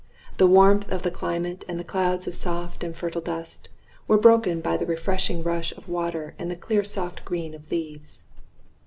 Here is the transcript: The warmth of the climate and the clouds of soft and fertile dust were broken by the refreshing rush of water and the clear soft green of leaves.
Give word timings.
The 0.37 0.47
warmth 0.47 0.91
of 0.91 1.03
the 1.03 1.11
climate 1.11 1.63
and 1.67 1.79
the 1.79 1.83
clouds 1.83 2.25
of 2.25 2.33
soft 2.33 2.83
and 2.83 2.95
fertile 2.95 3.21
dust 3.21 3.69
were 4.07 4.17
broken 4.17 4.59
by 4.59 4.75
the 4.75 4.87
refreshing 4.87 5.43
rush 5.43 5.71
of 5.73 5.87
water 5.87 6.33
and 6.39 6.49
the 6.49 6.55
clear 6.55 6.83
soft 6.83 7.23
green 7.23 7.53
of 7.53 7.69
leaves. 7.69 8.25